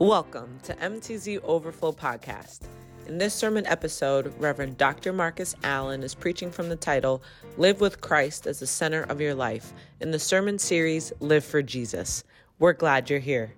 [0.00, 2.60] Welcome to MTZ Overflow Podcast.
[3.06, 5.12] In this sermon episode, Reverend Dr.
[5.12, 7.22] Marcus Allen is preaching from the title
[7.58, 11.60] Live with Christ as the Center of Your Life in the sermon series Live for
[11.60, 12.24] Jesus.
[12.58, 13.52] We're glad you're here.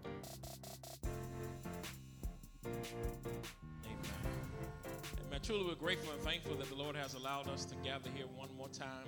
[3.84, 5.40] Amen.
[5.44, 8.48] Truly, we're grateful and thankful that the Lord has allowed us to gather here one
[8.58, 9.06] more time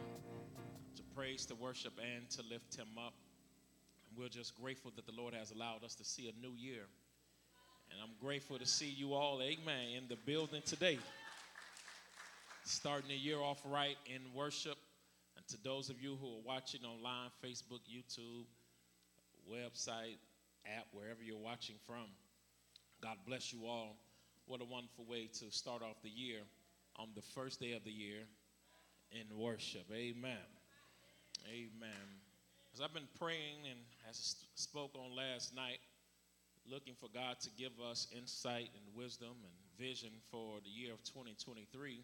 [0.95, 3.15] to praise, to worship, and to lift Him up.
[4.09, 6.87] And we're just grateful that the Lord has allowed us to see a new year.
[7.95, 10.99] And I'm grateful to see you all, amen, in the building today.
[12.65, 14.77] Starting the year off right in worship.
[15.37, 18.47] And to those of you who are watching online, Facebook, YouTube,
[19.49, 20.17] website,
[20.67, 22.07] app, wherever you're watching from,
[23.01, 23.97] God bless you all.
[24.47, 26.41] What a wonderful way to start off the year
[26.97, 28.23] on the first day of the year
[29.13, 29.85] in worship.
[29.93, 30.49] Amen.
[31.49, 32.07] Amen.
[32.75, 33.79] As I've been praying and
[34.11, 35.79] as I spoke on last night,
[36.71, 41.03] looking for God to give us insight and wisdom and vision for the year of
[41.05, 42.01] 2023,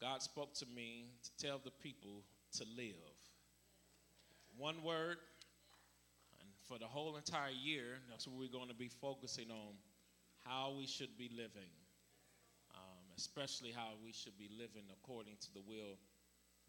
[0.00, 2.22] God spoke to me to tell the people
[2.58, 3.16] to live.
[4.56, 5.18] One word,
[6.40, 9.74] and for the whole entire year, that's what we're going to be focusing on
[10.44, 11.72] how we should be living,
[12.74, 15.98] um, especially how we should be living according to the will,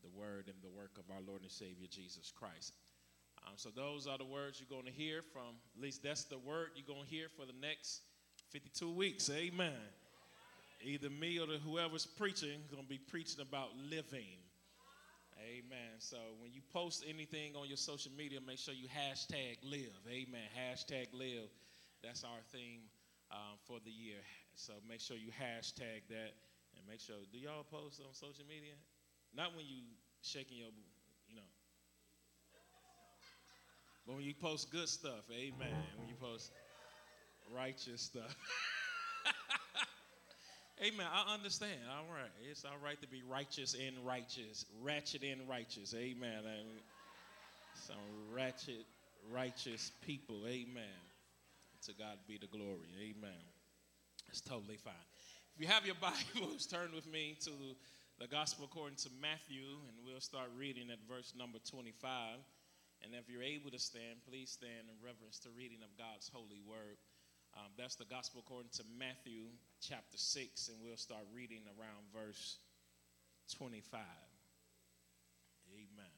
[0.03, 2.73] the word, and the work of our Lord and Savior Jesus Christ.
[3.48, 5.56] Um, so those are the words you're going to hear from.
[5.76, 8.02] At least that's the word you're going to hear for the next
[8.52, 9.30] 52 weeks.
[9.30, 9.72] Amen.
[10.84, 14.38] Either me or the, whoever's preaching is going to be preaching about living.
[15.40, 15.95] Amen.
[16.00, 19.95] So when you post anything on your social media, make sure you hashtag live.
[20.09, 20.50] Amen.
[20.53, 21.50] Hashtag live.
[22.03, 22.81] That's our theme
[23.31, 24.22] um, for the year.
[24.56, 26.34] So make sure you hashtag that
[26.75, 27.16] and make sure.
[27.31, 28.73] Do y'all post on social media?
[29.36, 29.81] Not when you
[30.22, 30.73] shaking your,
[31.30, 31.48] you know,
[34.08, 35.75] but when you post good stuff, amen.
[35.97, 36.52] When you post
[37.53, 38.33] righteous stuff.
[40.81, 41.05] amen.
[41.11, 41.81] I understand.
[41.91, 42.31] All right.
[42.50, 45.94] It's all right to be righteous and righteous, ratchet and righteous.
[45.94, 46.44] Amen.
[47.73, 47.97] some
[48.34, 48.85] ratchet,
[49.29, 50.44] righteous people.
[50.47, 50.84] Amen.
[51.85, 52.88] To God be the glory.
[53.01, 53.44] Amen.
[54.29, 54.94] It's totally fine.
[55.56, 57.51] If you have your Bibles, turn with me to
[58.19, 62.38] the Gospel according to Matthew, and we'll start reading at verse number 25.
[63.07, 66.59] And if you're able to stand, please stand in reverence to reading of God's holy
[66.59, 67.00] word.
[67.56, 69.47] Um, that's the gospel according to Matthew
[69.79, 72.59] chapter 6, and we'll start reading around verse
[73.56, 74.03] 25.
[75.72, 76.16] Amen.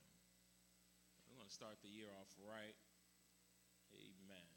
[1.30, 2.74] We're going to start the year off right.
[3.94, 4.50] Amen.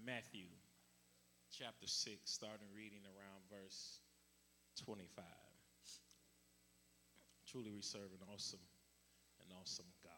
[0.00, 0.48] Matthew
[1.52, 4.00] chapter 6, starting reading around verse
[4.80, 5.12] 25.
[7.44, 8.64] Truly, we serve an awesome,
[9.44, 10.17] an awesome God.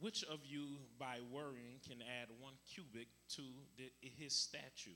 [0.00, 0.64] Which of you,
[0.98, 3.42] by worrying, can add one cubit to
[3.76, 4.90] the, his stature?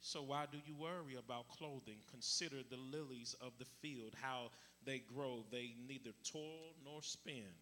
[0.00, 1.98] So why do you worry about clothing?
[2.10, 4.50] Consider the lilies of the field, how
[4.86, 5.44] they grow.
[5.50, 7.52] They neither toil nor spin.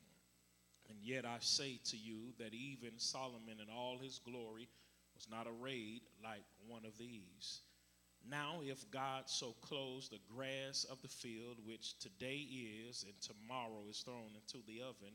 [0.89, 4.69] And yet I say to you that even Solomon in all his glory
[5.15, 7.61] was not arrayed like one of these.
[8.29, 12.47] Now, if God so clothes the grass of the field, which today
[12.89, 15.15] is and tomorrow is thrown into the oven,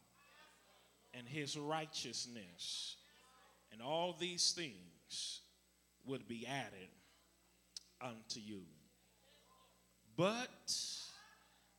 [1.13, 2.95] and his righteousness,
[3.71, 5.41] and all these things
[6.05, 6.89] would be added
[8.01, 8.61] unto you.
[10.17, 10.73] But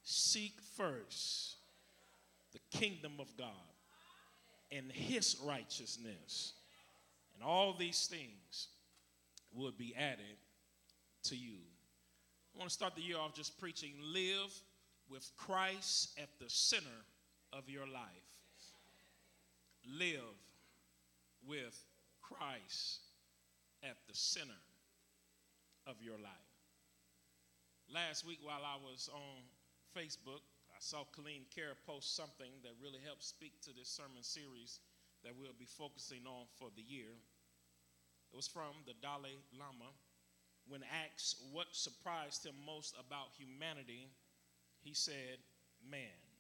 [0.02, 1.56] seek first
[2.52, 3.48] the kingdom of God
[4.70, 6.54] and his righteousness,
[7.34, 8.68] and all these things
[9.54, 10.38] would be added
[11.24, 11.58] to you.
[12.54, 14.52] I want to start the year off just preaching live
[15.08, 16.86] with Christ at the center
[17.52, 18.31] of your life
[19.86, 20.38] live
[21.46, 21.78] with
[22.20, 23.00] Christ
[23.82, 24.62] at the center
[25.86, 26.52] of your life.
[27.92, 29.42] Last week, while I was on
[29.96, 30.40] Facebook,
[30.70, 34.80] I saw Colleen Kerr post something that really helped speak to this sermon series
[35.24, 37.12] that we'll be focusing on for the year.
[38.32, 39.92] It was from the Dalai Lama.
[40.66, 40.82] When
[41.12, 44.08] asked what surprised him most about humanity,
[44.82, 45.42] he said,
[45.90, 46.31] Man.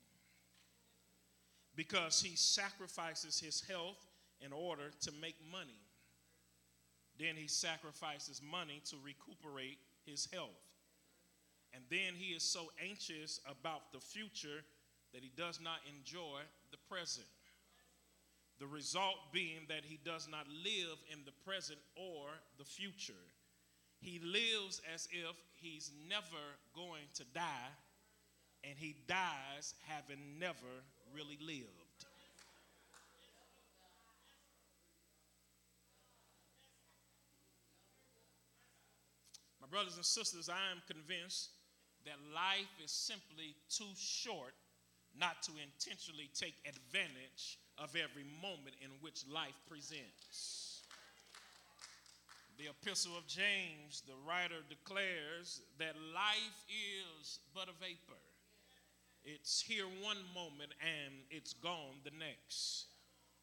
[1.74, 4.06] Because he sacrifices his health
[4.40, 5.80] in order to make money.
[7.18, 10.50] Then he sacrifices money to recuperate his health.
[11.74, 14.64] And then he is so anxious about the future
[15.12, 16.40] that he does not enjoy
[16.70, 17.26] the present.
[18.58, 22.28] The result being that he does not live in the present or
[22.58, 23.12] the future.
[24.00, 26.42] He lives as if he's never
[26.74, 27.70] going to die,
[28.64, 30.82] and he dies having never
[31.14, 31.68] really lived.
[39.60, 41.50] My brothers and sisters, I am convinced
[42.04, 44.54] that life is simply too short
[45.18, 50.82] not to intentionally take advantage of every moment in which life presents.
[52.58, 58.20] The Epistle of James, the writer declares that life is but a vapor.
[59.24, 62.86] It's here one moment and it's gone the next.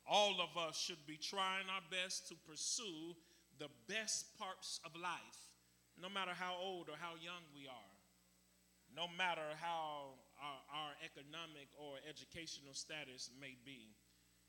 [0.03, 3.15] All of us should be trying our best to pursue
[3.59, 5.39] the best parts of life,
[5.95, 7.95] no matter how old or how young we are,
[8.95, 13.95] no matter how our, our economic or educational status may be.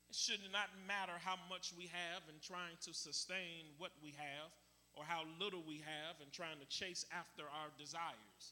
[0.09, 4.51] It should not matter how much we have in trying to sustain what we have
[4.95, 8.51] or how little we have in trying to chase after our desires.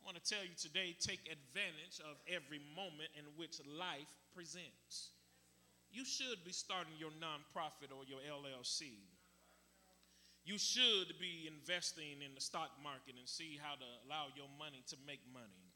[0.00, 5.12] I want to tell you today take advantage of every moment in which life presents.
[5.92, 8.96] You should be starting your nonprofit or your LLC.
[10.44, 14.80] You should be investing in the stock market and see how to allow your money
[14.88, 15.68] to make money.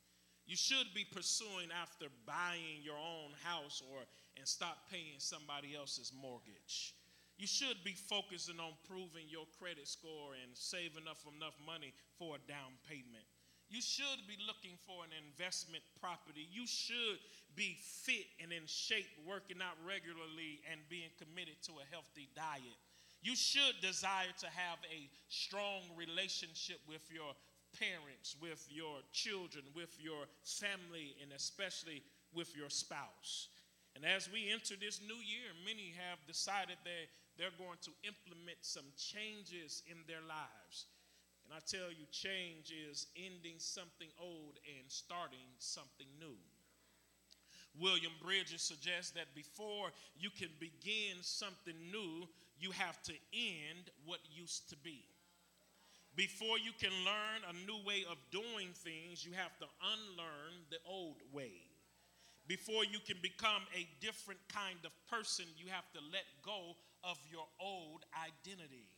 [0.46, 6.12] You should be pursuing after buying your own house or and stop paying somebody else's
[6.16, 6.94] mortgage.
[7.36, 12.36] You should be focusing on proving your credit score and saving up enough money for
[12.36, 13.26] a down payment.
[13.68, 16.46] You should be looking for an investment property.
[16.52, 17.18] You should
[17.56, 22.78] be fit and in shape, working out regularly and being committed to a healthy diet.
[23.22, 27.32] You should desire to have a strong relationship with your
[27.72, 32.02] parents, with your children, with your family, and especially
[32.34, 33.48] with your spouse.
[33.96, 37.06] And as we enter this new year, many have decided that
[37.38, 40.86] they're going to implement some changes in their lives.
[41.54, 46.34] I tell you, change is ending something old and starting something new.
[47.78, 52.26] William Bridges suggests that before you can begin something new,
[52.58, 55.04] you have to end what used to be.
[56.16, 60.78] Before you can learn a new way of doing things, you have to unlearn the
[60.86, 61.70] old way.
[62.46, 67.18] Before you can become a different kind of person, you have to let go of
[67.30, 68.90] your old identity.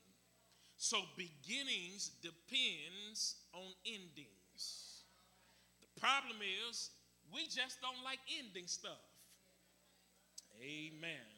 [0.76, 5.04] So beginnings depends on endings.
[5.80, 6.90] The problem is
[7.32, 9.00] we just don't like ending stuff.
[10.60, 11.32] Amen.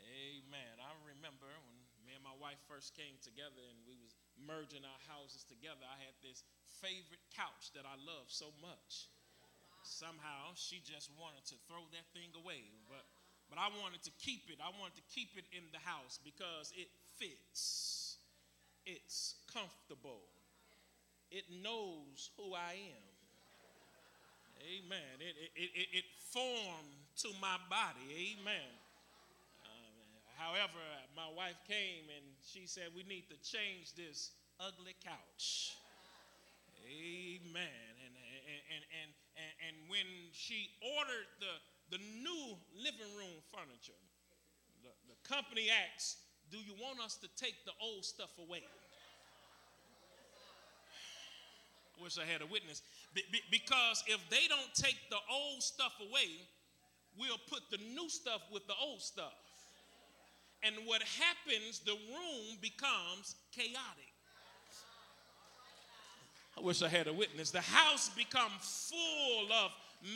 [0.00, 0.74] Amen.
[0.80, 5.02] I remember when me and my wife first came together and we was merging our
[5.08, 6.44] houses together, I had this
[6.80, 9.08] favorite couch that I love so much.
[9.82, 13.06] Somehow she just wanted to throw that thing away, but
[13.46, 14.58] but I wanted to keep it.
[14.58, 18.18] I wanted to keep it in the house because it fits.
[18.84, 20.22] It's comfortable.
[21.30, 23.06] It knows who I am.
[24.62, 25.20] Amen.
[25.20, 28.36] It, it, it, it formed to my body.
[28.40, 28.72] Amen.
[29.62, 29.68] Uh,
[30.38, 30.80] however,
[31.14, 35.76] my wife came and she said, We need to change this ugly couch.
[36.86, 37.90] Amen.
[38.06, 41.54] And, and, and, and, and, when she ordered the,
[41.90, 43.98] the new living room furniture,
[44.86, 48.62] the, the company asked, Do you want us to take the old stuff away?
[51.98, 52.82] I wish I had a witness.
[53.14, 56.28] Be, be, because if they don't take the old stuff away,
[57.18, 59.32] we'll put the new stuff with the old stuff.
[60.62, 64.12] And what happens, the room becomes chaotic.
[66.58, 67.50] I wish I had a witness.
[67.50, 69.72] The house becomes full of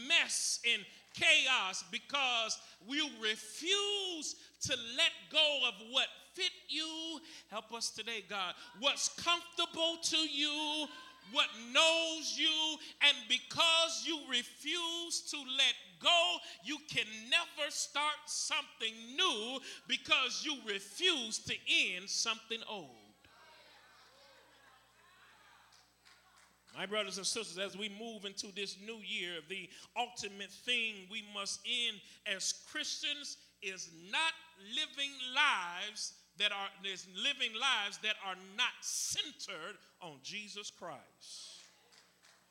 [0.09, 0.85] mess and
[1.15, 2.59] chaos because
[2.89, 6.07] we refuse to let go of what
[6.41, 7.21] fit you.
[7.51, 8.55] Help us today, God.
[8.79, 10.87] What's comfortable to you,
[11.33, 18.95] what knows you, and because you refuse to let go, you can never start something
[19.17, 21.55] new because you refuse to
[21.95, 22.89] end something old.
[26.79, 29.69] My brothers and sisters, as we move into this new year, the
[29.99, 34.33] ultimate thing we must end as Christians is not
[34.75, 41.61] living lives that are is living lives that are not centered on Jesus Christ.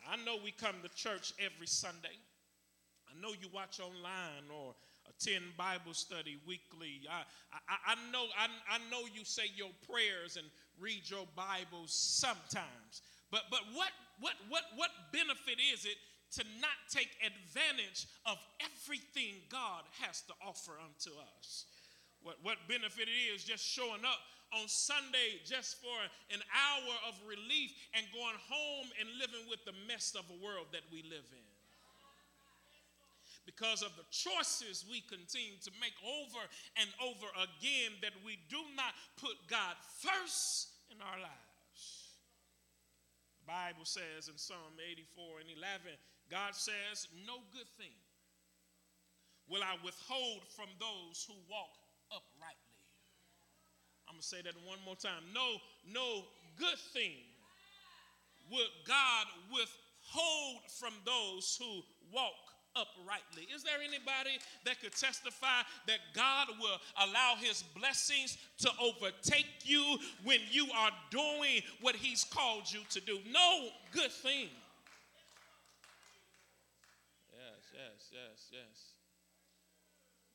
[0.07, 2.15] I know we come to church every Sunday.
[3.09, 4.75] I know you watch online or
[5.09, 7.01] attend Bible study weekly.
[7.09, 10.45] I, I, I know I, I know you say your prayers and
[10.79, 13.01] read your Bibles sometimes.
[13.31, 15.97] But but what what what what benefit is it
[16.37, 21.65] to not take advantage of everything God has to offer unto us?
[22.23, 24.19] What what benefit it is just showing up
[24.51, 25.97] on Sunday just for
[26.33, 30.67] an hour of relief and going home and living with the mess of a world
[30.73, 31.49] that we live in
[33.49, 36.43] because of the choices we continue to make over
[36.77, 41.81] and over again that we do not put God first in our lives.
[43.41, 45.97] The Bible says in Psalm 84 and 11,
[46.29, 47.97] God says, No good thing
[49.49, 51.78] will I withhold from those who walk
[52.11, 52.83] uprightly.
[54.07, 55.23] I'm going to say that one more time.
[55.33, 55.57] No,
[55.91, 56.23] no
[56.57, 57.23] good thing
[58.51, 63.47] would God withhold from those who walk uprightly.
[63.53, 69.97] Is there anybody that could testify that God will allow his blessings to overtake you
[70.23, 73.19] when you are doing what he's called you to do?
[73.31, 74.49] No good thing.
[77.31, 78.88] Yes, yes, yes, yes.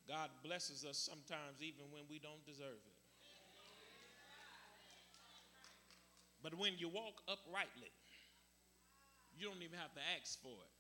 [0.08, 2.92] God blesses us sometimes even when we don't deserve it.
[6.42, 7.92] But when you walk uprightly,
[9.32, 10.73] you don't even have to ask for it.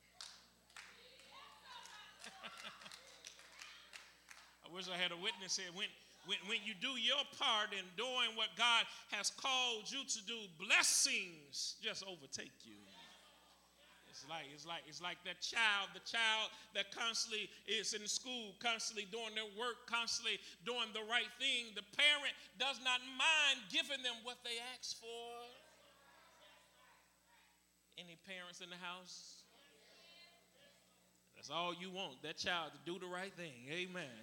[4.68, 5.72] I wish I had a witness here.
[5.74, 5.88] When,
[6.26, 8.84] when, when you do your part in doing what God
[9.16, 12.76] has called you to do, blessings just overtake you.
[14.14, 18.54] It's like it's like it's like that child, the child that constantly is in school,
[18.62, 21.74] constantly doing their work, constantly doing the right thing.
[21.74, 25.34] The parent does not mind giving them what they ask for.
[27.98, 29.42] Any parents in the house?
[31.34, 33.66] That's all you want, that child to do the right thing.
[33.66, 34.22] Amen.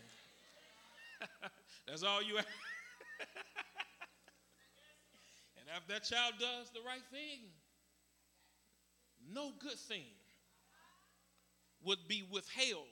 [1.88, 2.48] That's all you ask.
[5.60, 7.51] and if that child does the right thing,
[9.34, 10.13] no good thing
[11.84, 12.88] would be withheld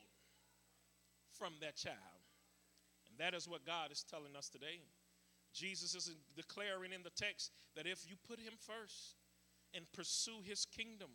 [1.32, 1.98] from that child.
[3.10, 4.82] And that is what God is telling us today.
[5.54, 9.16] Jesus is declaring in the text that if you put him first
[9.74, 11.10] and pursue his kingdom,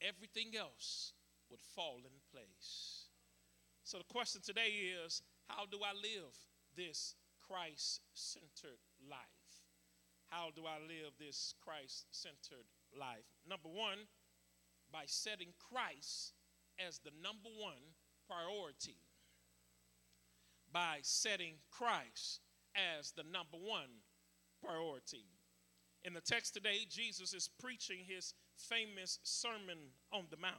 [0.00, 1.12] everything else
[1.50, 3.06] would fall in place.
[3.84, 6.34] So the question today is how do I live
[6.76, 7.14] this
[7.46, 9.20] Christ centered life?
[10.28, 12.66] How do I live this Christ centered
[12.98, 13.26] life?
[13.48, 13.98] Number one,
[14.92, 16.34] by setting Christ
[16.78, 17.94] as the number one
[18.28, 18.96] priority.
[20.72, 22.40] By setting Christ
[22.98, 24.02] as the number one
[24.62, 25.26] priority.
[26.04, 29.78] In the text today, Jesus is preaching his famous Sermon
[30.12, 30.54] on the Mount.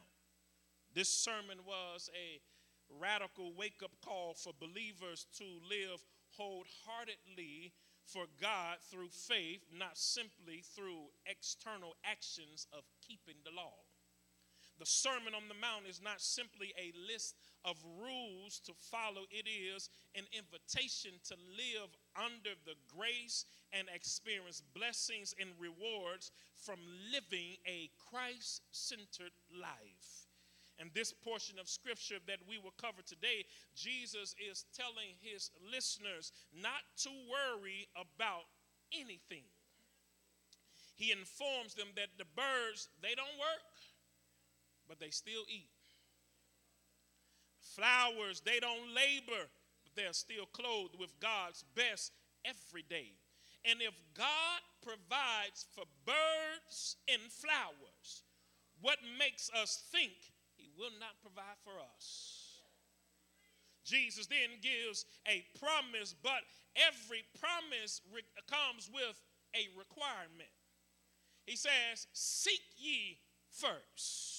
[0.94, 2.42] This sermon was a
[2.90, 6.04] radical wake up call for believers to live
[6.38, 7.74] wholeheartedly
[8.06, 13.87] for God through faith, not simply through external actions of keeping the law.
[14.80, 19.48] The Sermon on the Mount is not simply a list of rules to follow, it
[19.50, 26.80] is an invitation to live under the grace and experience blessings and rewards from
[27.12, 30.28] living a Christ centered life.
[30.80, 36.32] And this portion of scripture that we will cover today, Jesus is telling his listeners
[36.54, 38.46] not to worry about
[38.94, 39.50] anything.
[40.98, 43.62] He informs them that the birds, they don't work,
[44.88, 45.70] but they still eat.
[47.60, 49.50] Flowers, they don't labor,
[49.84, 52.12] but they're still clothed with God's best
[52.46, 53.12] every day.
[53.66, 58.24] And if God provides for birds and flowers,
[58.82, 60.14] what makes us think
[60.56, 62.62] He will not provide for us.
[63.84, 66.44] Jesus then gives a promise, but
[66.76, 69.20] every promise re- comes with
[69.56, 70.52] a requirement.
[71.46, 73.18] He says, Seek ye
[73.50, 74.37] first.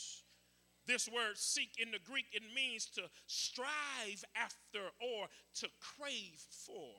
[0.88, 6.96] This word seek in the Greek, it means to strive after or to crave for.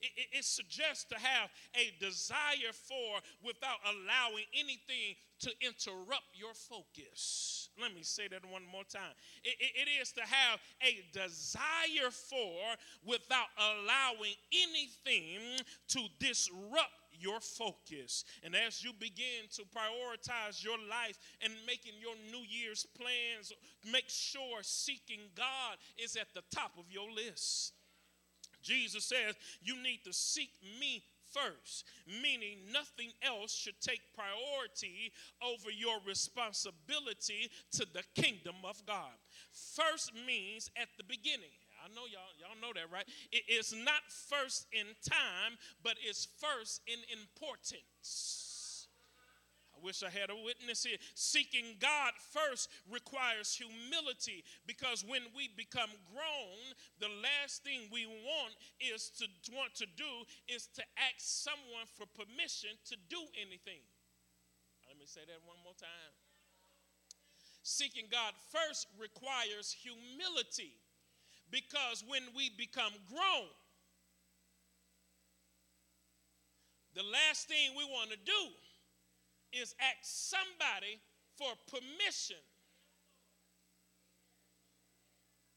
[0.00, 6.54] It, it, it, suggests to have a desire for without allowing anything to interrupt your
[6.54, 7.68] focus.
[7.80, 9.12] Let me say that one more time.
[9.44, 12.60] It, it is to have a desire for
[13.04, 18.24] without allowing anything to disrupt your focus.
[18.42, 23.52] And as you begin to prioritize your life and making your New Year's plans,
[23.90, 27.72] make sure seeking God is at the top of your list.
[28.62, 35.70] Jesus says, You need to seek me first, meaning nothing else should take priority over
[35.70, 39.14] your responsibility to the kingdom of God.
[39.52, 41.54] First means at the beginning.
[41.86, 43.06] I know y'all y'all know that, right?
[43.30, 45.54] It is not first in time,
[45.86, 48.90] but it's first in importance.
[49.70, 50.98] I wish I had a witness here.
[51.14, 58.56] Seeking God first requires humility because when we become grown, the last thing we want
[58.80, 63.84] is to want to do is to ask someone for permission to do anything.
[64.88, 66.14] Let me say that one more time.
[67.62, 70.74] Seeking God first requires humility
[71.50, 73.50] because when we become grown,
[76.94, 78.42] the last thing we want to do
[79.52, 80.98] is ask somebody
[81.36, 82.40] for permission.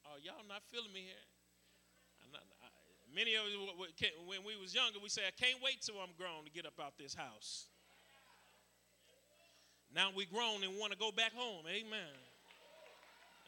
[0.06, 1.28] Oh, y'all not feeling me here?
[2.34, 2.68] Not, I,
[3.14, 3.72] many of you,
[4.28, 6.80] when we was younger, we say, I can't wait till I'm grown to get up
[6.82, 7.68] out this house.
[9.94, 11.66] Now we grown and want to go back home.
[11.66, 12.29] Amen.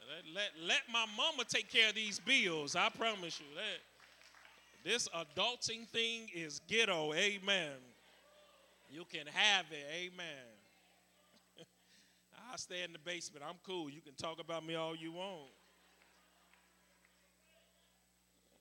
[0.10, 2.76] Let, let, let my mama take care of these bills.
[2.76, 3.82] I promise you that.
[4.84, 7.14] This adulting thing is ghetto.
[7.14, 7.78] Amen.
[8.90, 9.86] You can have it.
[9.94, 10.50] Amen.
[12.52, 13.46] I stay in the basement.
[13.48, 13.90] I'm cool.
[13.90, 15.52] You can talk about me all you want.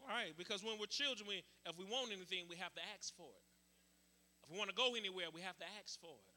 [0.02, 3.14] All right, because when we're children, we, if we want anything, we have to ask
[3.16, 3.46] for it.
[4.44, 6.34] If we want to go anywhere, we have to ask for it.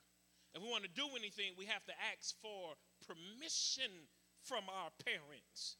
[0.54, 3.90] If we want to do anything, we have to ask for permission
[4.44, 5.78] from our parents.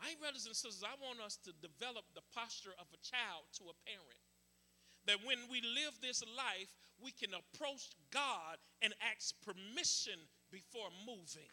[0.00, 3.64] My brothers and sisters, I want us to develop the posture of a child to
[3.68, 4.20] a parent
[5.06, 6.72] that when we live this life,
[7.02, 10.20] we can approach God and ask permission
[10.52, 11.48] before moving.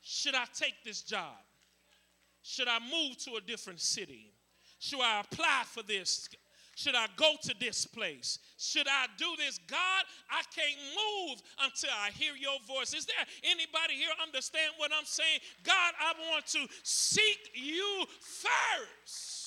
[0.00, 1.36] Should I take this job?
[2.42, 4.32] Should I move to a different city?
[4.78, 6.28] Should I apply for this?
[6.74, 8.38] Should I go to this place?
[8.56, 9.58] Should I do this?
[9.66, 12.94] God, I can't move until I hear your voice.
[12.94, 15.40] Is there anybody here understand what I'm saying?
[15.62, 19.41] God, I want to seek you first.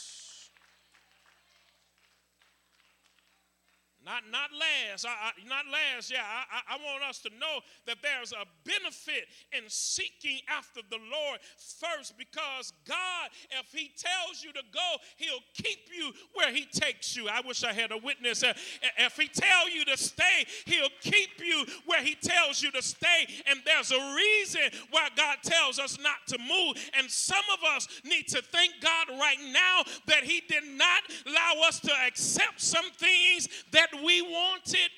[4.05, 6.21] Not, not last, I, I, not last, yeah.
[6.21, 11.39] I, I want us to know that there's a benefit in seeking after the Lord
[11.57, 17.17] first because God, if He tells you to go, He'll keep you where He takes
[17.17, 17.27] you.
[17.27, 18.43] I wish I had a witness.
[18.43, 18.53] Uh,
[18.99, 23.25] if He tells you to stay, He'll keep you where He tells you to stay.
[23.49, 26.77] And there's a reason why God tells us not to move.
[26.95, 31.67] And some of us need to thank God right now that He did not allow
[31.67, 34.89] us to accept some things that we wanted.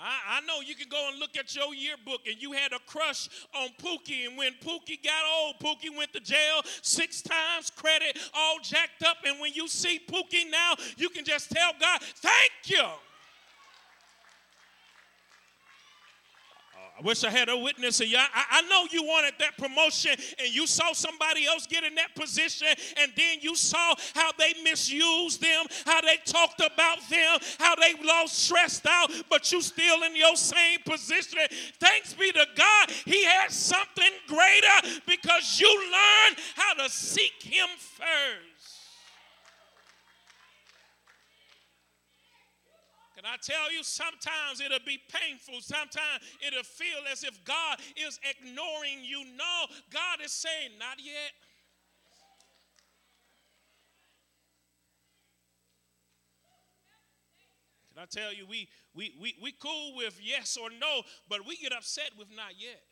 [0.00, 2.78] I, I, know you can go and look at your yearbook and you had a
[2.86, 4.28] crush on Pookie.
[4.28, 9.16] And when Pookie got old, Pookie went to jail six times, credit all jacked up.
[9.26, 12.84] And when you see Pookie now, you can just tell God, thank you.
[16.98, 18.18] I wish I had a witness of you.
[18.18, 22.14] I, I, know you wanted that promotion and you saw somebody else get in that
[22.16, 22.66] position
[23.00, 27.94] and then you saw how they misused them, how they talked about them, how they
[28.04, 31.40] lost stressed out, but you still in your same position.
[31.78, 37.68] Thanks be to God, He has something greater because you learned how to seek Him
[37.78, 38.57] first.
[43.18, 45.60] Can I tell you, sometimes it'll be painful.
[45.60, 49.24] Sometimes it'll feel as if God is ignoring you.
[49.36, 51.32] No, God is saying, not yet.
[57.92, 61.56] Can I tell you, we, we, we, we cool with yes or no, but we
[61.56, 62.82] get upset with not yet.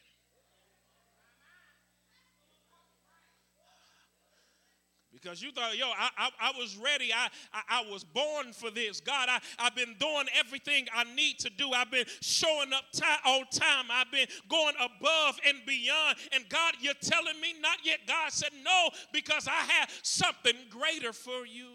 [5.26, 7.12] Because you thought, yo, I, I, I was ready.
[7.12, 9.00] I, I, I, was born for this.
[9.00, 11.72] God, I, I've been doing everything I need to do.
[11.72, 12.84] I've been showing up
[13.26, 13.86] on time.
[13.90, 16.18] I've been going above and beyond.
[16.32, 18.00] And God, you're telling me not yet.
[18.06, 21.70] God said, no, because I have something greater for you.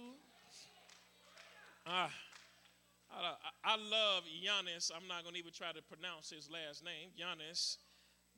[1.86, 2.08] Uh,
[3.12, 3.34] I,
[3.66, 4.92] I love Giannis.
[4.96, 7.10] I'm not going to even try to pronounce his last name.
[7.20, 7.78] Giannis,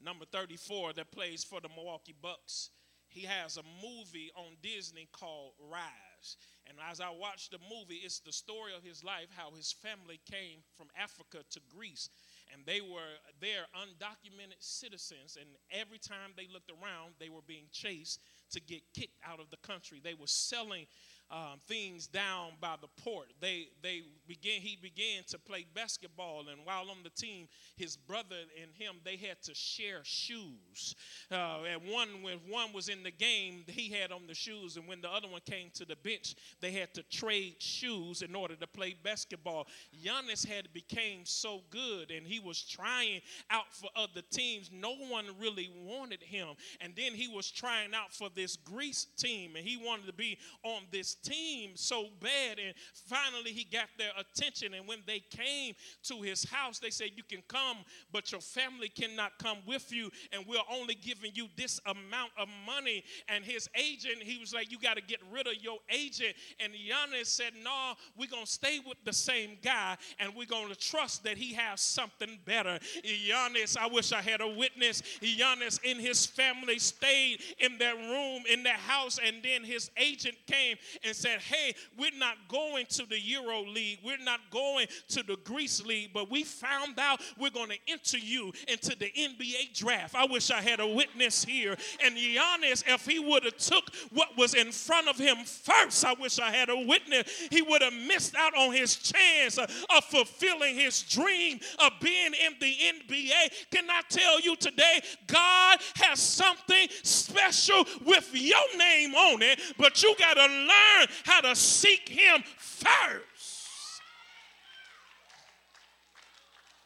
[0.03, 2.71] number 34, that plays for the Milwaukee Bucks
[3.13, 6.37] he has a movie on Disney called Rise.
[6.67, 10.19] And as I watched the movie, it's the story of his life, how his family
[10.29, 12.09] came from Africa to Greece.
[12.51, 15.37] And they were there undocumented citizens.
[15.39, 18.19] And every time they looked around, they were being chased
[18.51, 20.01] to get kicked out of the country.
[20.03, 20.85] They were selling
[21.31, 23.27] um, things down by the port.
[23.41, 24.61] They they began.
[24.61, 29.15] He began to play basketball, and while on the team, his brother and him they
[29.15, 30.95] had to share shoes.
[31.31, 34.87] Uh, and one when one was in the game, he had on the shoes, and
[34.87, 38.55] when the other one came to the bench, they had to trade shoes in order
[38.55, 39.67] to play basketball.
[40.05, 44.69] Giannis had became so good, and he was trying out for other teams.
[44.71, 49.55] No one really wanted him, and then he was trying out for this Greece team,
[49.55, 52.59] and he wanted to be on this team so bad.
[52.59, 54.73] And finally, he got their attention.
[54.73, 55.73] And when they came
[56.03, 57.77] to his house, they said, You can come,
[58.11, 60.09] but your family cannot come with you.
[60.31, 63.03] And we're only giving you this amount of money.
[63.27, 66.35] And his agent, he was like, You got to get rid of your agent.
[66.59, 70.69] And Giannis said, No, we're going to stay with the same guy and we're going
[70.69, 72.79] to trust that he has something better.
[73.03, 75.01] Giannis, I wish I had a witness.
[75.21, 80.35] Giannis and his family stayed in their room in their house, and then his agent
[80.47, 85.23] came and said, Hey, we're not going to the Euro League, we're not going to
[85.23, 89.77] the Greece League, but we found out we're going to enter you into the NBA
[89.77, 90.15] draft.
[90.15, 91.75] I wish I had a witness here.
[92.03, 96.13] And Giannis, if he would have took what was in front of him first, I
[96.13, 99.69] wish I had a witness, he would have missed out on his chance of
[100.05, 103.69] fulfilling his dream of being in the NBA.
[103.71, 110.01] Can I tell you today, God has something special with your name on it, but
[110.01, 114.01] you got to learn learn how to seek Him first.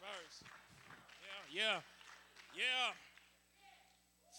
[0.00, 0.42] First.
[1.52, 1.80] Yeah, yeah,
[2.56, 2.92] yeah.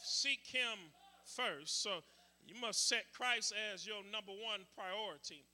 [0.03, 0.77] Seek Him
[1.25, 1.81] first.
[1.81, 2.01] So
[2.47, 5.45] you must set Christ as your number one priority.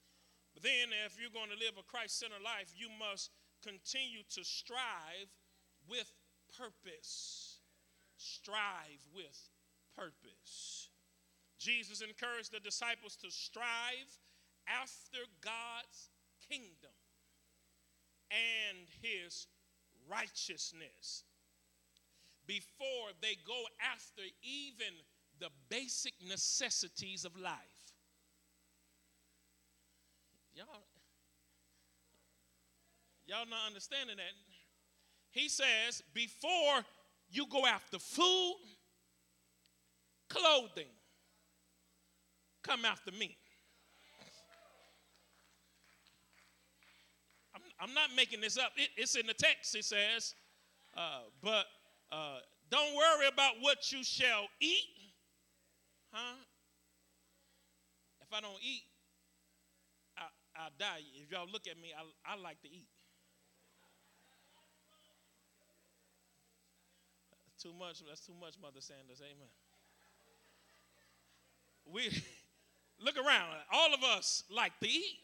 [0.53, 3.29] But then, if you're going to live a Christ centered life, you must
[3.61, 5.27] continue to strive
[5.89, 6.11] with
[6.57, 7.59] purpose.
[8.15, 9.49] Strive with
[9.97, 10.74] purpose.
[11.65, 14.19] Jesus encouraged the disciples to strive
[14.67, 16.09] after God's
[16.47, 16.93] kingdom
[18.29, 19.47] and his
[20.07, 21.23] righteousness
[22.45, 24.93] before they go after even
[25.39, 27.57] the basic necessities of life.
[30.53, 30.85] Y'all,
[33.25, 34.33] y'all not understanding that.
[35.31, 36.85] He says, before
[37.31, 38.57] you go after food,
[40.29, 40.85] clothing,
[42.65, 43.37] come after me.
[47.53, 48.71] I'm, I'm not making this up.
[48.75, 50.33] It, it's in the text, it says,
[50.97, 51.65] uh, but
[52.11, 55.13] uh, don't worry about what you shall eat.
[56.11, 56.35] Huh?
[58.21, 58.83] If I don't eat,
[60.17, 60.23] I,
[60.57, 61.01] I'll die.
[61.21, 62.87] If y'all look at me, I, I like to eat.
[67.61, 69.21] Too much, that's too much, Mother Sanders.
[69.21, 69.49] Amen.
[71.91, 72.09] We
[73.03, 73.49] Look around.
[73.71, 75.19] All of us like to eat.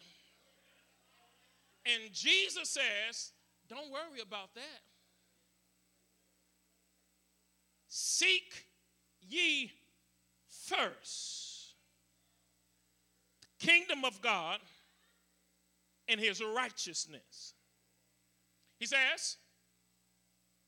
[1.86, 3.31] And Jesus says,
[3.69, 4.81] don't worry about that.
[7.88, 8.65] Seek
[9.27, 9.71] ye
[10.47, 11.73] first
[13.41, 14.60] the kingdom of God
[16.07, 17.53] and his righteousness.
[18.79, 19.38] He says,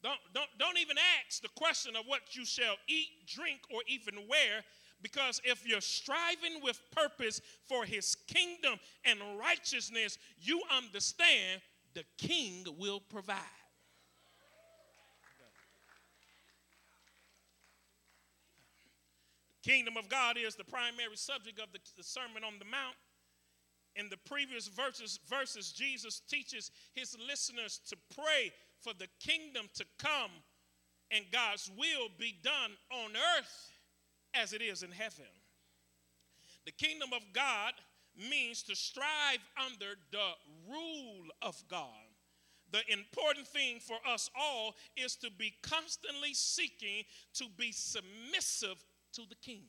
[0.04, 4.28] don't, don't, don't even ask the question of what you shall eat, drink, or even
[4.28, 4.64] wear
[5.04, 11.62] because if you're striving with purpose for his kingdom and righteousness, you understand
[11.94, 13.38] the king will provide.
[19.62, 22.96] The kingdom of God is the primary subject of the, the Sermon on the Mount.
[23.96, 29.86] In the previous verses, verses, Jesus teaches his listeners to pray for the kingdom to
[30.00, 30.32] come
[31.12, 33.73] and God's will be done on earth
[34.34, 35.26] as it is in heaven.
[36.66, 37.74] The kingdom of God
[38.30, 40.32] means to strive under the
[40.70, 41.88] rule of God.
[42.72, 47.04] The important thing for us all is to be constantly seeking
[47.36, 49.66] to be submissive to the king.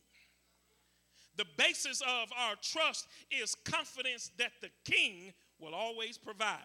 [1.37, 6.59] The basis of our trust is confidence that the king will always provide.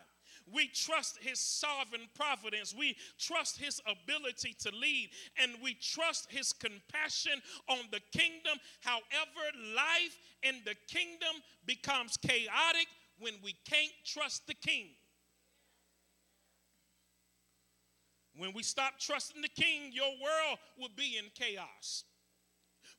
[0.53, 2.73] We trust his sovereign providence.
[2.77, 5.09] We trust his ability to lead.
[5.41, 8.57] And we trust his compassion on the kingdom.
[8.81, 12.88] However, life in the kingdom becomes chaotic
[13.19, 14.88] when we can't trust the king.
[18.38, 22.05] When we stop trusting the king, your world will be in chaos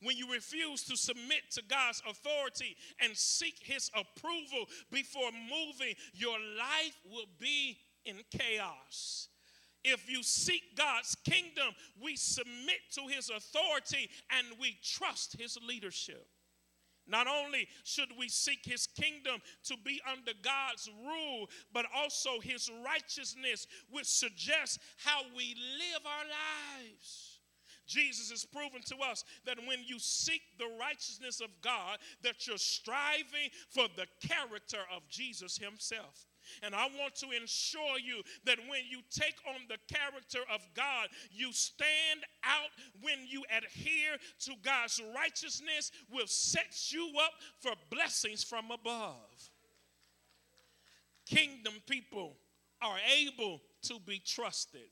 [0.02, 6.38] when you refuse to submit to God's authority and seek his approval before moving, your
[6.38, 9.28] life will be in chaos.
[9.82, 16.26] If you seek God's kingdom, we submit to his authority and we trust his leadership.
[17.06, 22.70] Not only should we seek his kingdom to be under God's rule, but also his
[22.84, 27.29] righteousness, which suggests how we live our lives.
[27.90, 32.56] Jesus has proven to us that when you seek the righteousness of God, that you're
[32.56, 36.26] striving for the character of Jesus himself.
[36.62, 41.08] And I want to ensure you that when you take on the character of God,
[41.32, 42.70] you stand out
[43.02, 49.50] when you adhere to God's righteousness, will set you up for blessings from above.
[51.26, 52.36] Kingdom people
[52.80, 54.88] are able to be trusted.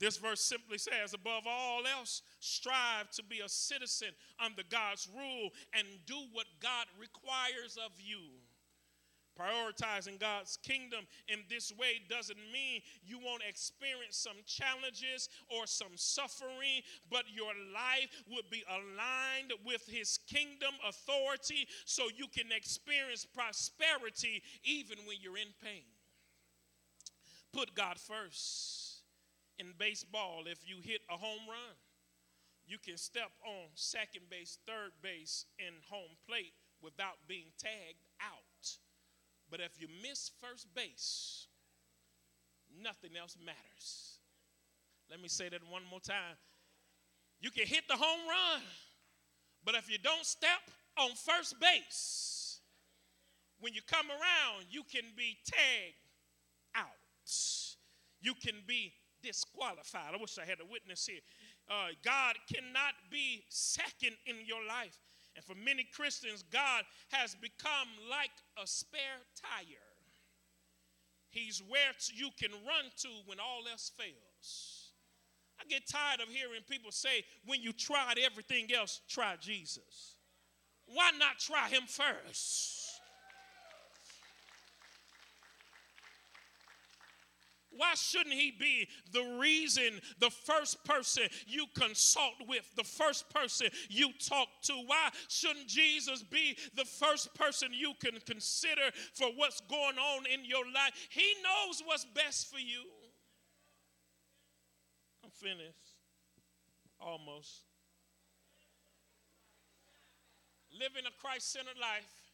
[0.00, 4.08] This verse simply says, above all else, strive to be a citizen
[4.42, 8.20] under God's rule and do what God requires of you.
[9.38, 15.96] Prioritizing God's kingdom in this way doesn't mean you won't experience some challenges or some
[15.96, 23.26] suffering, but your life would be aligned with His kingdom authority so you can experience
[23.26, 25.84] prosperity even when you're in pain.
[27.52, 28.89] Put God first.
[29.60, 31.76] In baseball, if you hit a home run,
[32.66, 38.78] you can step on second base, third base, and home plate without being tagged out.
[39.50, 41.46] But if you miss first base,
[42.82, 44.20] nothing else matters.
[45.10, 46.38] Let me say that one more time.
[47.40, 48.62] You can hit the home run,
[49.62, 52.60] but if you don't step on first base,
[53.60, 55.96] when you come around, you can be tagged
[56.74, 56.86] out.
[58.22, 60.14] You can be disqualified.
[60.14, 61.20] I wish I had a witness here.
[61.70, 64.98] Uh, God cannot be second in your life.
[65.36, 69.90] And for many Christians, God has become like a spare tire.
[71.30, 74.90] He's where you can run to when all else fails.
[75.60, 80.16] I get tired of hearing people say, when you tried everything else, try Jesus.
[80.86, 82.79] Why not try him first?
[87.76, 93.68] Why shouldn't he be the reason, the first person you consult with, the first person
[93.88, 94.72] you talk to?
[94.86, 100.44] Why shouldn't Jesus be the first person you can consider for what's going on in
[100.44, 100.92] your life?
[101.10, 102.82] He knows what's best for you.
[105.24, 105.96] I'm finished.
[107.00, 107.62] Almost.
[110.72, 112.30] Living a Christ centered life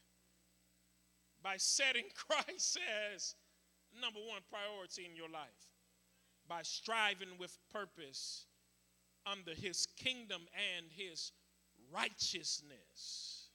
[1.43, 2.79] by setting Christ
[3.15, 3.35] as
[4.01, 5.71] number one priority in your life
[6.49, 8.47] by striving with purpose
[9.27, 11.33] under his kingdom and his
[11.93, 13.51] righteousness.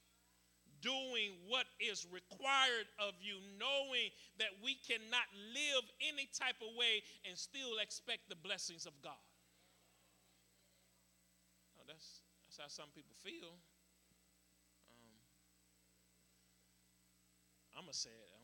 [0.82, 7.02] Doing what is required of you, knowing that we cannot live any type of way
[7.22, 9.22] and still expect the blessings of God.
[11.86, 13.52] That's, that's how some people feel.
[14.90, 15.20] Um,
[17.76, 18.41] I'm going to say it.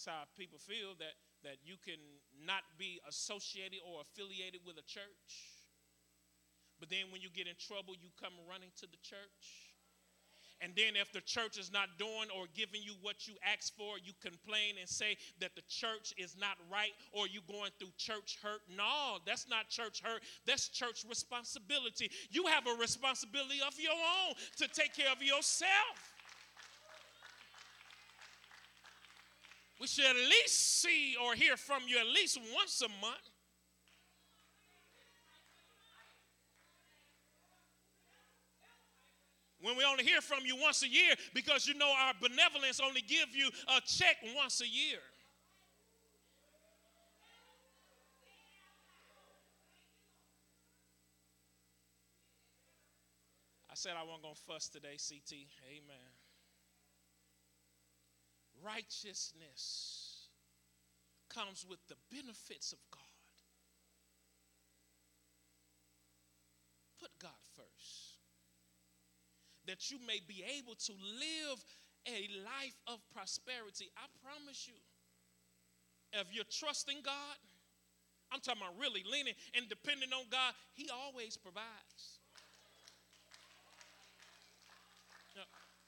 [0.00, 1.12] That's how people feel that,
[1.44, 2.00] that you can
[2.40, 5.28] not be associated or affiliated with a church.
[6.80, 9.76] But then when you get in trouble, you come running to the church.
[10.64, 14.00] And then if the church is not doing or giving you what you asked for,
[14.00, 18.38] you complain and say that the church is not right or you going through church
[18.42, 18.64] hurt.
[18.72, 20.22] No, that's not church hurt.
[20.46, 22.10] That's church responsibility.
[22.30, 24.32] You have a responsibility of your own
[24.64, 26.09] to take care of yourself.
[29.80, 33.30] We should at least see or hear from you at least once a month.
[39.62, 43.00] When we only hear from you once a year because you know our benevolence only
[43.00, 45.00] give you a check once a year.
[53.70, 55.32] I said I wasn't to fuss today, CT.
[55.70, 56.19] Amen
[58.64, 60.28] righteousness
[61.28, 63.00] comes with the benefits of God.
[67.00, 68.18] Put God first.
[69.66, 71.64] That you may be able to live
[72.06, 73.90] a life of prosperity.
[73.96, 74.74] I promise you,
[76.12, 77.38] if you're trusting God,
[78.32, 82.19] I'm talking about really leaning and depending on God, He always provides.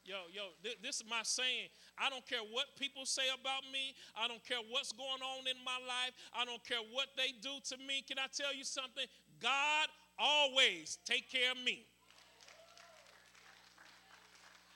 [0.05, 1.69] Yo, yo, th- this is my saying.
[1.97, 3.95] I don't care what people say about me.
[4.17, 6.13] I don't care what's going on in my life.
[6.35, 8.03] I don't care what they do to me.
[8.07, 9.07] Can I tell you something?
[9.41, 9.89] God
[10.19, 11.87] always take care of me.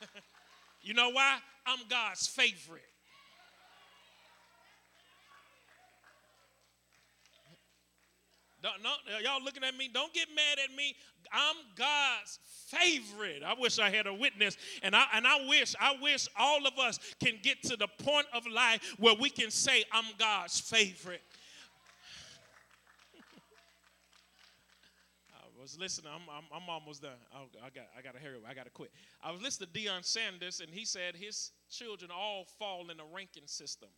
[0.82, 1.38] you know why?
[1.66, 2.95] I'm God's favorite.
[8.66, 8.90] Don't, no,
[9.22, 9.88] y'all looking at me.
[9.92, 10.96] Don't get mad at me.
[11.32, 13.42] I'm God's favorite.
[13.46, 14.56] I wish I had a witness.
[14.82, 18.26] And I and I wish, I wish all of us can get to the point
[18.32, 21.22] of life where we can say, I'm God's favorite.
[25.32, 26.10] I was listening.
[26.12, 27.12] I'm, I'm, I'm almost done.
[27.32, 28.42] I, I got I gotta hurry up.
[28.48, 28.90] I gotta quit.
[29.22, 33.04] I was listening to Deion Sanders, and he said his children all fall in a
[33.14, 33.90] ranking system.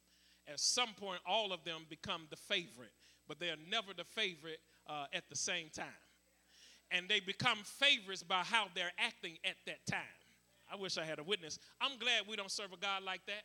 [0.47, 2.93] At some point, all of them become the favorite,
[3.29, 5.87] but they are never the favorite uh, at the same time
[6.91, 10.01] and they become favorites by how they're acting at that time.
[10.71, 11.59] I wish I had a witness.
[11.81, 13.45] I'm glad we don't serve a God like that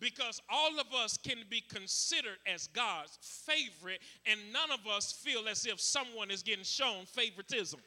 [0.00, 5.48] because all of us can be considered as God's favorite, and none of us feel
[5.48, 7.80] as if someone is getting shown favoritism.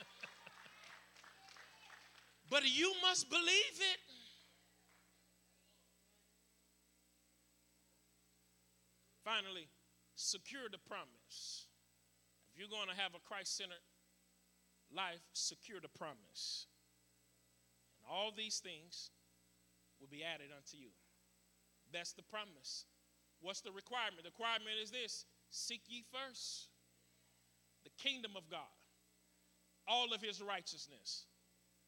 [2.50, 3.98] but you must believe it.
[9.24, 9.68] Finally,
[10.18, 11.70] secure the promise
[12.50, 13.86] If you're going to have a Christ centered
[14.90, 16.66] life, secure the promise.
[17.98, 19.10] And all these things
[20.00, 20.90] will be added unto you.
[21.92, 22.86] That's the promise.
[23.40, 24.24] What's the requirement?
[24.24, 26.68] The requirement is this seek ye first
[27.84, 28.74] the kingdom of God,
[29.86, 31.26] all of his righteousness.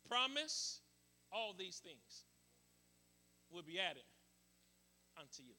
[0.08, 0.80] Promise,
[1.32, 2.24] all these things
[3.50, 4.06] will be added
[5.18, 5.58] unto you.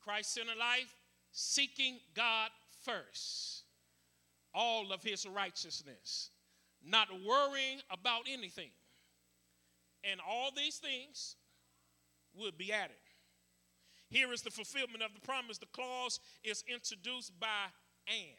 [0.00, 0.94] Christ centered life,
[1.36, 2.48] seeking God
[2.82, 3.64] first
[4.54, 6.30] all of his righteousness,
[6.82, 8.70] not worrying about anything.
[10.02, 11.36] And all these things
[12.34, 12.96] would be added.
[14.08, 15.58] Here is the fulfillment of the promise.
[15.58, 17.66] The clause is introduced by
[18.08, 18.38] and.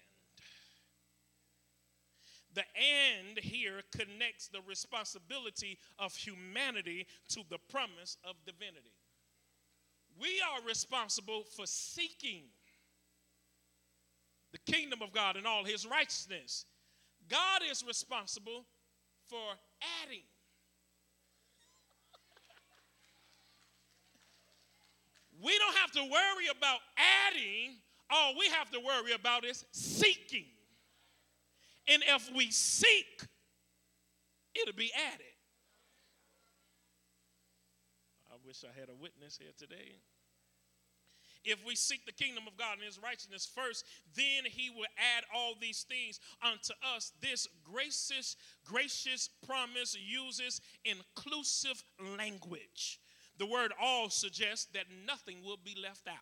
[2.55, 8.95] The and here connects the responsibility of humanity to the promise of divinity.
[10.19, 12.45] We are responsible for seeking
[14.51, 16.65] the kingdom of God and all his righteousness.
[17.29, 18.65] God is responsible
[19.29, 19.53] for
[20.03, 20.23] adding.
[25.43, 26.79] We don't have to worry about
[27.27, 27.75] adding.
[28.09, 30.45] All we have to worry about is seeking.
[31.87, 33.23] And if we seek,
[34.55, 35.25] it'll be added.
[38.31, 39.95] I wish I had a witness here today.
[41.47, 45.23] If we seek the kingdom of God and his righteousness first, then he will add
[45.33, 47.13] all these things unto us.
[47.21, 51.81] This gracious, gracious promise uses inclusive
[52.17, 52.99] language.
[53.37, 56.15] The word all suggests that nothing will be left out.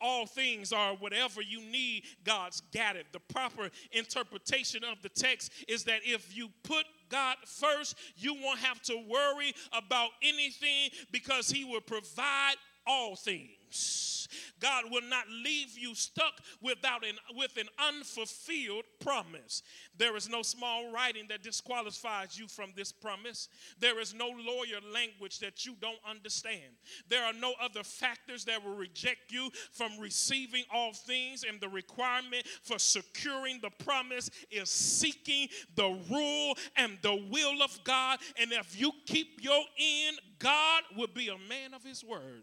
[0.00, 3.06] All things are whatever you need, God's got it.
[3.12, 8.58] The proper interpretation of the text is that if you put God first, you won't
[8.58, 14.17] have to worry about anything because He will provide all things.
[14.60, 19.62] God will not leave you stuck without an, with an unfulfilled promise.
[19.96, 23.48] There is no small writing that disqualifies you from this promise.
[23.78, 26.74] There is no lawyer language that you don't understand.
[27.08, 31.68] There are no other factors that will reject you from receiving all things, and the
[31.68, 38.18] requirement for securing the promise is seeking the rule and the will of God.
[38.40, 42.42] And if you keep your end, God will be a man of his word.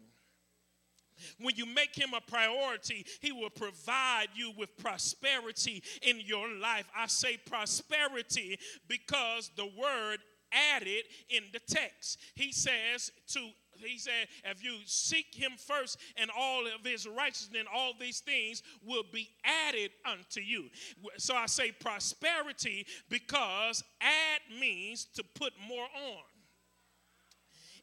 [1.40, 6.86] When you make him a priority, he will provide you with prosperity in your life.
[6.96, 8.58] I say prosperity
[8.88, 10.20] because the word
[10.52, 12.20] added in the text.
[12.36, 17.66] He says to he said, if you seek him first and all of his righteousness,
[17.74, 20.70] all these things will be added unto you.
[21.18, 26.24] So I say prosperity because add means to put more on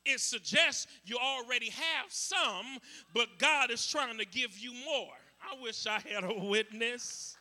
[0.04, 2.78] it suggests you already have some,
[3.14, 5.14] but God is trying to give you more.
[5.42, 7.36] I wish I had a witness.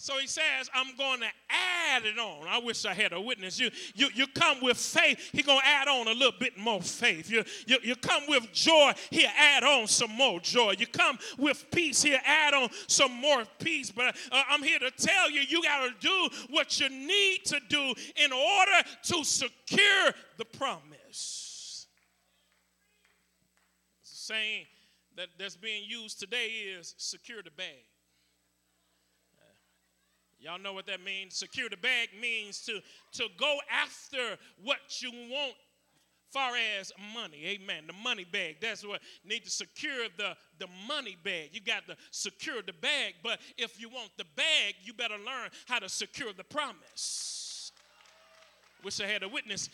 [0.00, 2.48] So he says, I'm going to add it on.
[2.48, 3.60] I wish I had a witness.
[3.60, 6.80] You, you, you come with faith, he's going to add on a little bit more
[6.80, 7.30] faith.
[7.30, 10.72] You, you, you come with joy, he'll add on some more joy.
[10.78, 13.90] You come with peace, he'll add on some more peace.
[13.90, 17.60] But uh, I'm here to tell you, you got to do what you need to
[17.68, 17.92] do
[18.24, 21.86] in order to secure the promise.
[24.02, 24.64] The saying
[25.18, 27.84] that, that's being used today is secure the bag.
[30.40, 31.36] Y'all know what that means?
[31.36, 32.80] Secure the bag means to,
[33.12, 35.54] to go after what you want
[36.30, 37.44] far as money.
[37.46, 37.84] Amen.
[37.86, 38.56] The money bag.
[38.60, 41.50] That's what need to secure the the money bag.
[41.52, 45.50] You got to secure the bag but if you want the bag you better learn
[45.66, 47.72] how to secure the promise.
[48.84, 49.68] Wish i had a witness.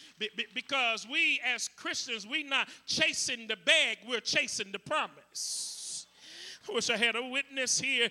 [0.54, 5.75] Because we as christians we not chasing the bag we're chasing the promise
[6.68, 8.08] I wish I had a witness here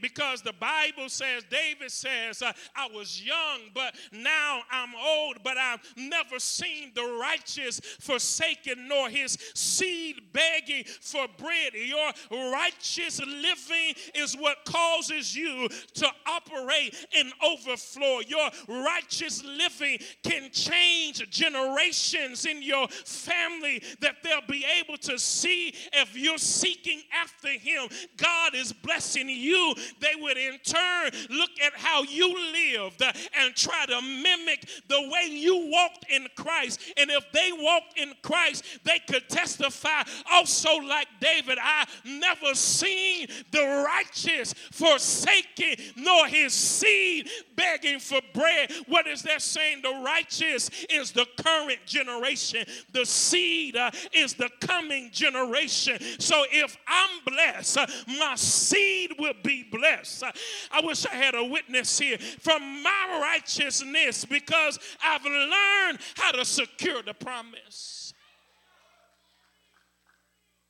[0.00, 5.56] because the Bible says, David says, uh, I was young, but now I'm old, but
[5.56, 11.72] I've never seen the righteous forsaken, nor his seed begging for bread.
[11.74, 12.12] Your
[12.52, 18.20] righteous living is what causes you to operate in overflow.
[18.26, 25.74] Your righteous living can change generations in your family that they'll be able to see
[25.92, 31.72] if you're seeking after him God is blessing you, they would in turn look at
[31.74, 36.80] how you lived and try to mimic the way you walked in Christ.
[36.96, 43.28] And if they walked in Christ, they could testify also like David, I never seen
[43.50, 48.72] the righteous forsaken, nor his seed begging for bread.
[48.86, 49.82] What is that saying?
[49.82, 55.98] The righteous is the current generation, the seed uh, is the coming generation.
[56.18, 57.78] So if I'm blessed,
[58.18, 60.24] my seed will be blessed.
[60.70, 66.44] I wish I had a witness here from my righteousness because I've learned how to
[66.44, 68.14] secure the promise.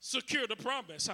[0.01, 1.09] Secure the promise.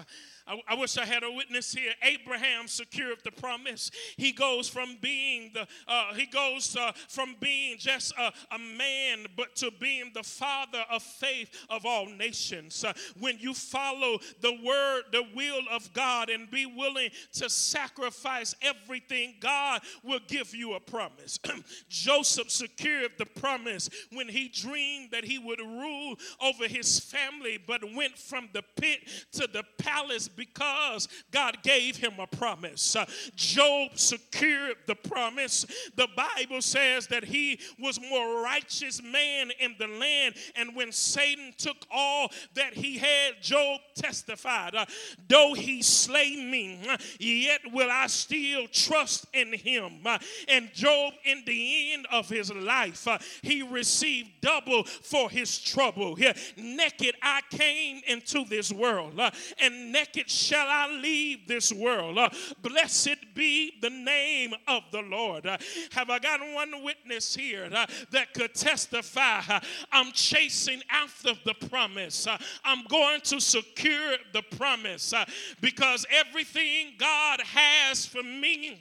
[0.69, 1.93] I, wish I had a witness here.
[2.03, 3.91] Abraham secured the promise.
[4.17, 9.27] He goes from being the uh, he goes uh, from being just a, a, man,
[9.37, 12.85] but to being the father of faith of all nations.
[12.85, 18.55] Uh, when you follow the word, the will of God, and be willing to sacrifice
[18.63, 21.39] everything, God will give you a promise.
[21.89, 27.83] Joseph secured the promise when he dreamed that he would rule over his family, but
[27.95, 29.01] went from the pit
[29.33, 32.97] to the palace because God gave him a promise.
[32.97, 35.67] Uh, Job secured the promise.
[35.97, 40.37] The Bible says that he was more righteous man in the land.
[40.57, 44.87] And when Satan took all that he had, Job testified, uh,
[45.29, 50.07] though he slay me, uh, yet will I still trust in him.
[50.49, 53.09] And Job, in the end of his life,
[53.43, 56.17] he received double for his trouble.
[56.57, 59.21] Naked I came into this world,
[59.61, 62.19] and naked shall I leave this world.
[62.19, 62.31] Uh,
[62.63, 65.47] blessed be the name of the Lord.
[65.47, 65.57] Uh,
[65.93, 69.41] have I got one witness here uh, that could testify?
[69.49, 69.61] Uh,
[69.93, 72.27] I'm chasing after the promise.
[72.27, 75.25] Uh, I'm going to secure the promise uh,
[75.61, 78.79] because everything God has for me,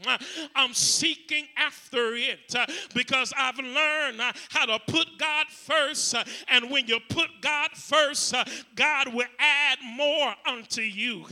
[0.56, 2.56] I'm seeking after it
[2.94, 6.16] because I've learned how to put God first.
[6.48, 8.36] and when you put God first,
[8.76, 11.26] God will add more unto you.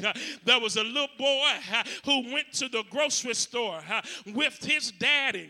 [0.43, 4.01] There was a little boy uh, who went to the grocery store uh,
[4.33, 5.49] with his daddy.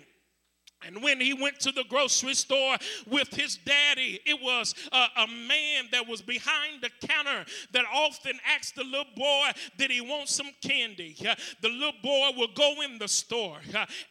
[0.84, 5.28] And when he went to the grocery store with his daddy, it was a, a,
[5.28, 10.30] man that was behind the counter that often asked the little boy, Did he want
[10.30, 11.16] some candy?
[11.62, 13.58] The little boy would go in the store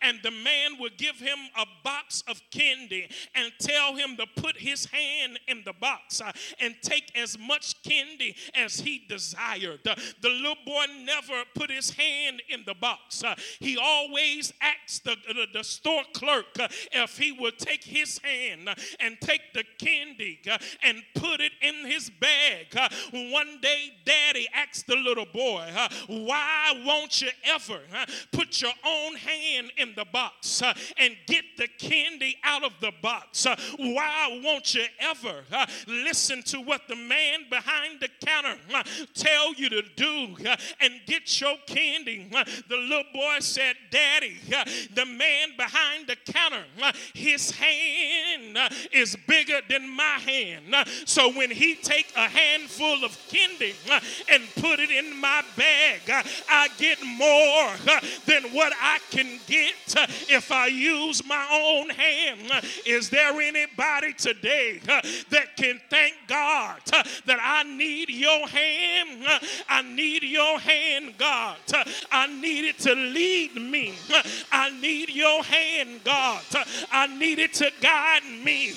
[0.03, 4.57] and the man would give him a box of candy and tell him to put
[4.57, 6.21] his hand in the box
[6.61, 9.81] and take as much candy as he desired.
[9.85, 13.23] the little boy never put his hand in the box,
[13.61, 18.69] he always asked the, the, the store clerk Uh, if he would take his hand
[18.69, 22.67] uh, and take the candy uh, and put it in his bag.
[23.13, 25.67] One day, daddy asked the little boy,
[26.09, 27.81] Why won't you ever
[28.33, 30.63] put your own hand in the box
[30.97, 33.47] and get the candy out of the box?
[33.79, 35.43] Why won't you ever
[35.87, 38.59] listen to what the man behind the counter
[39.15, 40.37] tell you to do
[40.81, 42.31] and get your candy?
[42.31, 44.37] The little boy said, Daddy,
[44.95, 46.44] the man behind the counter
[47.15, 48.59] his hand
[48.93, 50.75] is bigger than my hand.
[51.05, 53.75] So when he take a handful of candy
[54.31, 56.01] and put it in my bag,
[56.49, 57.73] I get more
[58.27, 59.75] than what I can get
[60.29, 62.65] if I use my own hand.
[62.87, 64.81] Is there anybody today
[65.31, 66.81] that can thank God
[67.27, 69.25] that I need your hand?
[69.69, 71.57] I need your hand, God.
[72.11, 73.95] I need it to lead me.
[74.53, 76.34] I need your hand, God.
[76.91, 78.73] I need it to guide me.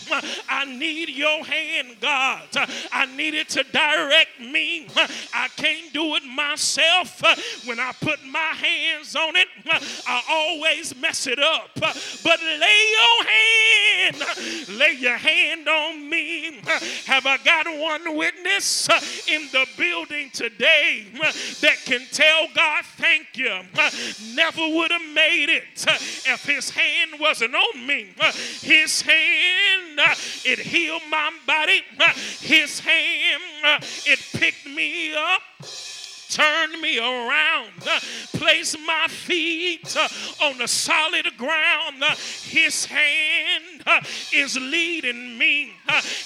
[0.49, 2.43] I need your hand, God.
[2.91, 4.87] I need it to direct me.
[5.33, 7.21] I can't do it myself.
[7.65, 9.47] When I put my hands on it,
[10.07, 11.69] I always mess it up.
[11.75, 16.59] But lay your hand, lay your hand on me.
[17.05, 18.87] Have I got one witness
[19.27, 21.05] in the building today
[21.61, 23.59] that can tell God thank you?
[24.35, 25.63] Never would have made it
[26.25, 28.13] if his hand wasn't on me.
[28.61, 29.99] His hand,
[30.45, 31.81] it healed my body.
[32.39, 35.41] His hand, it picked me up.
[36.29, 37.99] Turn me around, uh,
[38.37, 40.07] place my feet uh,
[40.45, 42.01] on the solid ground.
[42.01, 43.83] Uh, his hand
[44.33, 45.73] is leading me,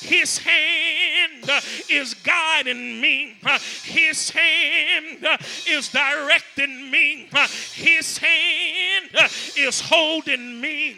[0.01, 1.49] His hand
[1.89, 3.37] is guiding me,
[3.83, 5.27] His hand
[5.67, 7.29] is directing me,
[7.73, 9.09] His hand
[9.57, 10.97] is holding me,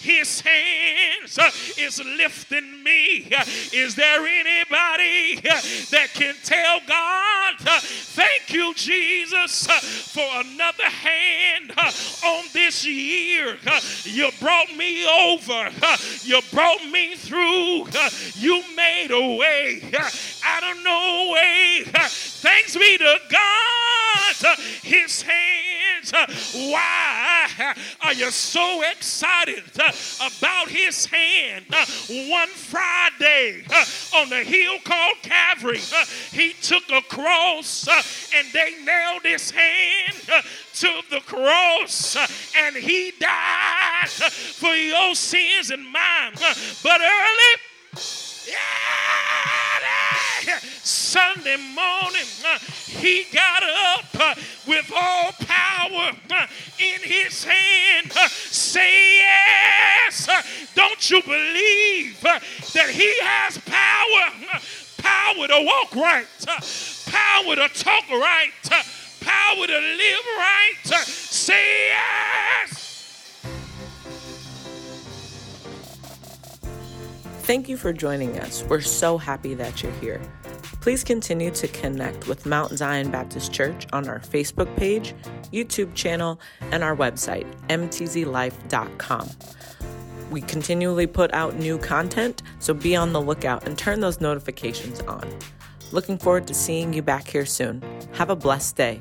[0.00, 1.38] His hands
[1.78, 3.30] is lifting me.
[3.72, 5.40] Is there anybody
[5.90, 11.90] that can tell God, thank you, Jesus, uh, for another hand uh,
[12.26, 13.56] on this year?
[13.66, 15.70] Uh, you brought me over,
[16.22, 17.86] you brought me through,
[18.34, 19.82] you made a way
[20.44, 21.84] out of no way.
[21.86, 25.22] Thanks be to God, His
[26.10, 26.54] hands.
[26.54, 31.66] Why are you so excited about His hand?
[32.30, 33.64] One Friday
[34.16, 35.80] on the hill called Calvary,
[36.30, 37.88] He took a cross
[38.34, 40.44] and they nailed His hand
[40.74, 42.16] to the cross
[42.56, 46.32] and He died for your sins and mine.
[46.82, 47.54] But early,
[48.48, 48.56] yeah,
[50.84, 54.34] Sunday morning, uh, he got up uh,
[54.66, 56.46] with all power uh,
[56.78, 58.12] in his hand.
[58.16, 60.28] Uh, say yes.
[60.28, 60.42] Uh,
[60.74, 62.38] don't you believe uh,
[62.74, 64.58] that he has power?
[65.02, 66.26] power to walk right,
[67.06, 68.52] power to talk right,
[69.20, 70.74] power to live right.
[70.84, 72.82] say yes.
[77.42, 78.62] Thank you for joining us.
[78.68, 80.20] We're so happy that you're here.
[80.82, 85.14] Please continue to connect with Mount Zion Baptist Church on our Facebook page,
[85.52, 86.40] YouTube channel,
[86.72, 89.30] and our website, mtzlife.com.
[90.32, 94.98] We continually put out new content, so be on the lookout and turn those notifications
[95.02, 95.24] on.
[95.92, 97.80] Looking forward to seeing you back here soon.
[98.14, 99.00] Have a blessed day.